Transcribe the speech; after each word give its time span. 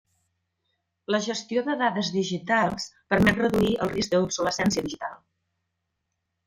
La 1.15 1.19
gestió 1.25 1.63
de 1.67 1.75
dades 1.83 2.09
digitals 2.17 2.89
permet 3.15 3.45
reduir 3.45 3.73
el 3.87 3.95
risc 3.95 4.15
de 4.17 4.23
l'obsolescència 4.23 4.89
digital. 4.89 5.19